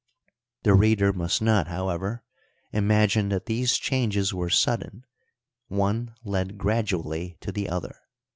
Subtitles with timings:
[0.63, 2.23] The reader must not, however,
[2.73, 5.05] imagine that these changes were sudden;•
[5.67, 7.99] one led gradually to the other.